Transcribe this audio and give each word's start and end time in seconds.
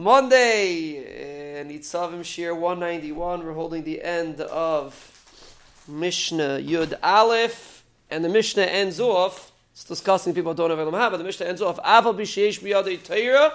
Monday, 0.00 1.60
in 1.60 1.68
Itzavim 1.68 2.24
Shir 2.24 2.54
191, 2.54 3.44
we're 3.44 3.52
holding 3.52 3.84
the 3.84 4.02
end 4.02 4.40
of 4.40 4.96
Mishnah 5.86 6.58
Yud 6.62 6.94
Aleph, 7.02 7.84
and 8.10 8.24
the 8.24 8.30
Mishnah 8.30 8.62
ends 8.62 8.98
off, 8.98 9.52
it's 9.72 9.84
discussing 9.84 10.32
people 10.32 10.54
don't 10.54 10.70
have 10.70 10.78
Elam 10.78 10.92
but 10.92 11.18
the 11.18 11.24
Mishnah 11.24 11.44
ends 11.44 11.60
off, 11.60 11.76
Aval 11.82 12.18
B'Sheish 12.18 12.60
B'Yadei 12.60 12.98
Teira, 12.98 13.52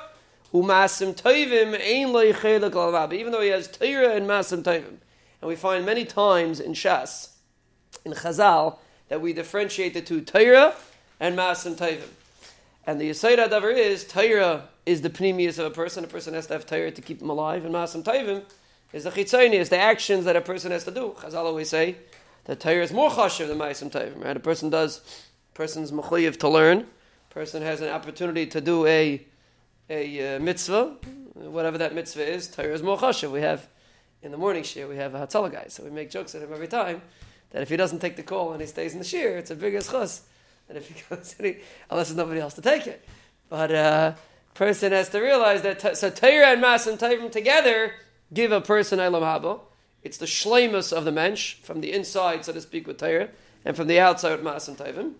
U'Masim 0.54 1.20
Toivim, 1.20 1.74
Ein 1.82 2.14
Lo 2.14 3.10
even 3.12 3.32
though 3.32 3.42
he 3.42 3.50
has 3.50 3.68
Teira 3.68 4.16
and 4.16 4.28
Masim 4.28 4.62
Toivim. 4.62 4.98
And 5.42 5.50
we 5.50 5.56
find 5.56 5.84
many 5.84 6.06
times 6.06 6.60
in 6.60 6.74
Shas, 6.74 7.30
in 8.06 8.12
Chazal, 8.12 8.78
that 9.08 9.20
we 9.20 9.34
differentiate 9.34 9.96
the 9.96 10.02
two, 10.02 10.22
Teira 10.22 10.76
and 11.20 11.36
Masim 11.36 11.76
Toivim. 11.76 12.10
And 12.88 13.02
the 13.02 13.10
Yisayid 13.10 13.48
Adavar 13.48 13.76
is, 13.76 14.04
Torah 14.04 14.70
is 14.86 15.02
the 15.02 15.10
pneumius 15.10 15.58
of 15.58 15.66
a 15.66 15.72
person. 15.72 16.04
A 16.04 16.08
person 16.08 16.36
has 16.36 16.48
to 16.48 16.54
have 16.54 16.68
Torah 16.68 16.92
to 16.92 17.02
keep 17.02 17.22
him 17.22 17.30
alive. 17.30 17.66
And 17.66 17.74
Masam 17.74 18.04
Taivim 18.04 18.44
is 18.94 19.06
the 19.06 19.10
Chitzayni, 19.10 19.54
is 19.54 19.70
the 19.70 19.78
actions 19.78 20.26
that 20.26 20.36
a 20.36 20.42
person 20.42 20.72
has 20.72 20.84
to 20.84 20.92
do. 20.92 21.16
Chazal 21.18 21.46
always 21.46 21.70
say 21.70 21.96
that 22.44 22.60
Torah 22.60 22.84
is 22.84 22.94
more 22.94 23.10
chashiv 23.10 23.48
than 23.48 23.58
Masam 23.58 23.90
Taivim. 23.90 24.24
Right? 24.24 24.38
A 24.38 24.40
person 24.40 24.70
does, 24.70 25.02
person's 25.56 25.92
mechuyev 25.92 26.38
to 26.38 26.50
learn. 26.50 26.86
person 27.32 27.64
has 27.64 27.82
an 27.82 27.90
opportunity 27.90 28.46
to 28.46 28.62
do 28.62 28.86
a, 28.86 29.26
a 29.90 30.36
uh, 30.36 30.40
mitzvah, 30.40 30.96
whatever 31.34 31.80
that 31.80 31.96
mitzvah 31.96 32.32
is. 32.32 32.48
Torah 32.48 32.74
is 32.74 32.84
more 32.84 32.98
chashiv. 32.98 33.32
We 33.32 33.42
have, 33.42 33.68
in 34.22 34.30
the 34.30 34.38
morning 34.38 34.62
shir, 34.62 34.88
we 34.88 34.98
have 34.98 35.16
a 35.16 35.26
Hatzalah 35.26 35.52
guy. 35.52 35.66
So 35.70 35.84
we 35.84 35.90
make 35.90 36.12
jokes 36.12 36.36
at 36.36 36.44
him 36.44 36.54
every 36.54 36.68
time 36.68 37.02
that 37.50 37.64
if 37.64 37.70
he 37.70 37.78
doesn't 37.78 38.00
take 38.00 38.16
the 38.16 38.24
call 38.24 38.52
and 38.52 38.62
he 38.62 38.68
stays 38.68 38.94
in 38.94 39.00
the 39.00 39.06
shir, 39.06 39.38
it's 39.38 39.50
a 39.50 39.56
bigger 39.56 39.82
chus 39.82 40.22
if 40.70 40.90
he 40.90 41.04
goes, 41.10 41.36
unless 41.90 42.08
there's 42.08 42.16
nobody 42.16 42.40
else 42.40 42.54
to 42.56 42.62
take 42.62 42.88
it. 42.88 43.08
But 43.50 43.74
uh, 43.74 44.14
person 44.54 44.92
has 44.92 45.10
to 45.10 45.20
realize 45.20 45.62
that 45.62 45.80
t- 45.80 45.96
so 45.96 46.10
Torah 46.10 46.48
and 46.48 46.64
Masim 46.64 46.98
Toivim 46.98 47.32
together 47.32 47.94
give 48.34 48.52
a 48.52 48.62
person 48.62 49.00
Elam 49.00 49.24
Haba. 49.24 49.60
It's 50.02 50.18
the 50.18 50.26
shlemus 50.26 50.94
of 50.94 51.06
the 51.06 51.12
mensch 51.12 51.56
from 51.56 51.82
the 51.82 51.92
inside, 51.92 52.46
so 52.46 52.54
to 52.54 52.62
speak, 52.62 52.88
with 52.88 52.98
Torah, 52.98 53.30
and 53.64 53.76
from 53.76 53.88
the 53.88 54.00
outside 54.00 54.32
with 54.32 54.46
Masim 54.46 54.76
Toivim. 54.76 55.14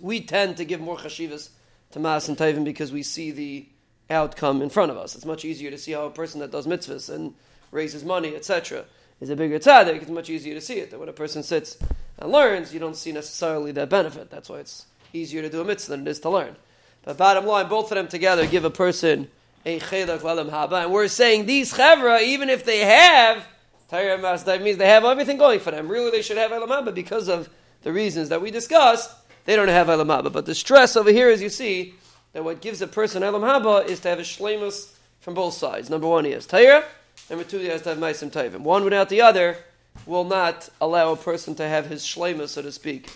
We 0.00 0.20
tend 0.20 0.56
to 0.56 0.64
give 0.64 0.80
more 0.80 0.96
chashivas 0.96 1.50
to 1.92 1.98
Masim 1.98 2.36
Toivim 2.36 2.64
because 2.64 2.92
we 2.92 3.02
see 3.02 3.30
the 3.30 3.66
outcome 4.10 4.60
in 4.60 4.70
front 4.70 4.90
of 4.90 4.96
us. 4.96 5.14
It's 5.14 5.24
much 5.24 5.44
easier 5.44 5.70
to 5.70 5.78
see 5.78 5.92
how 5.92 6.06
a 6.06 6.10
person 6.10 6.40
that 6.40 6.50
does 6.50 6.66
mitzvahs 6.66 7.08
and 7.08 7.34
raises 7.70 8.04
money, 8.04 8.34
etc., 8.34 8.84
is 9.20 9.30
a 9.30 9.36
bigger 9.36 9.58
tzaddik. 9.58 10.02
It's 10.02 10.10
much 10.10 10.28
easier 10.28 10.54
to 10.54 10.60
see 10.60 10.74
it 10.74 10.90
than 10.90 11.00
when 11.00 11.08
a 11.08 11.12
person 11.12 11.42
sits 11.42 11.78
and 12.18 12.30
learns, 12.30 12.72
you 12.72 12.80
don't 12.80 12.96
see 12.96 13.12
necessarily 13.12 13.72
that 13.72 13.88
benefit. 13.88 14.30
That's 14.30 14.48
why 14.48 14.58
it's 14.58 14.86
easier 15.12 15.42
to 15.42 15.50
do 15.50 15.60
a 15.60 15.64
mitzvah 15.64 15.90
than 15.90 16.06
it 16.06 16.10
is 16.10 16.20
to 16.20 16.30
learn. 16.30 16.56
But 17.04 17.16
bottom 17.16 17.46
line, 17.46 17.68
both 17.68 17.90
of 17.90 17.96
them 17.96 18.08
together 18.08 18.46
give 18.46 18.64
a 18.64 18.70
person 18.70 19.28
a 19.66 19.80
chedak 19.80 20.20
lelam 20.20 20.50
haba. 20.50 20.84
And 20.84 20.92
we're 20.92 21.08
saying 21.08 21.46
these 21.46 21.72
chevra, 21.72 22.22
even 22.22 22.50
if 22.50 22.64
they 22.64 22.80
have 22.80 23.46
Torah 23.90 24.38
that 24.44 24.62
means 24.62 24.78
they 24.78 24.88
have 24.88 25.04
everything 25.04 25.36
going 25.36 25.60
for 25.60 25.70
them. 25.70 25.88
Really, 25.88 26.10
they 26.10 26.22
should 26.22 26.38
have 26.38 26.52
elam 26.52 26.70
haba 26.70 26.94
because 26.94 27.28
of 27.28 27.48
the 27.82 27.92
reasons 27.92 28.30
that 28.30 28.40
we 28.40 28.50
discussed. 28.50 29.10
They 29.44 29.56
don't 29.56 29.68
have 29.68 29.88
elam 29.88 30.08
haba. 30.08 30.32
But 30.32 30.46
the 30.46 30.54
stress 30.54 30.96
over 30.96 31.10
here, 31.10 31.28
as 31.28 31.42
you 31.42 31.50
see 31.50 31.94
that 32.32 32.44
what 32.44 32.60
gives 32.60 32.80
a 32.82 32.86
person 32.86 33.22
elam 33.22 33.42
haba 33.42 33.86
is 33.86 34.00
to 34.00 34.08
have 34.08 34.18
a 34.18 34.22
shlemus 34.22 34.92
from 35.20 35.34
both 35.34 35.54
sides. 35.54 35.90
Number 35.90 36.06
one, 36.06 36.24
he 36.24 36.32
has 36.32 36.46
Torah. 36.46 36.84
Number 37.30 37.44
two, 37.44 37.58
he 37.58 37.66
has 37.66 37.82
to 37.82 37.90
have 37.90 37.98
meisim 37.98 38.30
tayvim. 38.30 38.60
One 38.60 38.84
without 38.84 39.08
the 39.08 39.20
other 39.20 39.58
will 40.06 40.24
not 40.24 40.68
allow 40.80 41.12
a 41.12 41.16
person 41.16 41.54
to 41.56 41.66
have 41.66 41.86
his 41.86 42.02
shleima, 42.02 42.48
so 42.48 42.62
to 42.62 42.72
speak, 42.72 43.10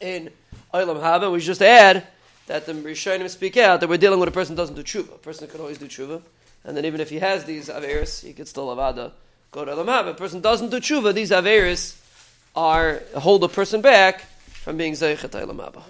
in 0.00 0.30
Olam 0.72 1.00
Haba. 1.00 1.32
We 1.32 1.40
just 1.40 1.62
add 1.62 2.06
that 2.46 2.66
the 2.66 2.72
Rishonim 2.72 3.28
speak 3.28 3.56
out 3.56 3.80
that 3.80 3.88
we're 3.88 3.96
dealing 3.96 4.20
with 4.20 4.28
a 4.28 4.32
person 4.32 4.54
who 4.54 4.58
doesn't 4.58 4.76
do 4.76 4.82
tshuva. 4.82 5.14
A 5.14 5.18
person 5.18 5.48
can 5.48 5.60
always 5.60 5.78
do 5.78 5.86
tshuva, 5.86 6.22
and 6.64 6.76
then 6.76 6.84
even 6.84 7.00
if 7.00 7.10
he 7.10 7.18
has 7.18 7.44
these 7.44 7.68
averis, 7.68 8.24
he 8.24 8.32
could 8.32 8.48
still 8.48 8.68
avada 8.68 9.12
go 9.50 9.64
to 9.64 9.72
Olam 9.72 9.86
Haba. 9.86 10.10
A 10.10 10.14
person 10.14 10.40
doesn't 10.40 10.70
do 10.70 10.78
tshuva, 10.78 11.12
these 11.14 11.30
averis 11.30 12.00
are 12.54 13.02
hold 13.16 13.42
a 13.44 13.48
person 13.48 13.80
back 13.80 14.22
from 14.52 14.76
being 14.76 14.92
zeichet 14.92 15.30
Olam 15.30 15.56
Haba. 15.56 15.82